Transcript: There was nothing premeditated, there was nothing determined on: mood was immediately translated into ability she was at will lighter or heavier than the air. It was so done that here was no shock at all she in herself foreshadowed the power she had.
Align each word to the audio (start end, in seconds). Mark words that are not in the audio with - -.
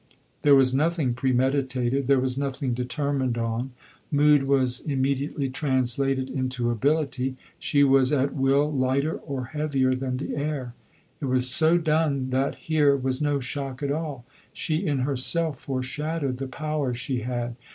There 0.41 0.55
was 0.55 0.73
nothing 0.73 1.13
premeditated, 1.13 2.07
there 2.07 2.19
was 2.19 2.35
nothing 2.35 2.73
determined 2.73 3.37
on: 3.37 3.69
mood 4.09 4.45
was 4.47 4.79
immediately 4.79 5.47
translated 5.47 6.27
into 6.27 6.71
ability 6.71 7.35
she 7.59 7.83
was 7.83 8.11
at 8.11 8.33
will 8.33 8.71
lighter 8.73 9.17
or 9.19 9.51
heavier 9.53 9.93
than 9.93 10.17
the 10.17 10.35
air. 10.35 10.73
It 11.21 11.25
was 11.25 11.51
so 11.51 11.77
done 11.77 12.31
that 12.31 12.55
here 12.55 12.97
was 12.97 13.21
no 13.21 13.39
shock 13.39 13.83
at 13.83 13.91
all 13.91 14.25
she 14.51 14.87
in 14.87 15.01
herself 15.01 15.59
foreshadowed 15.59 16.37
the 16.37 16.47
power 16.47 16.95
she 16.95 17.19
had. 17.19 17.55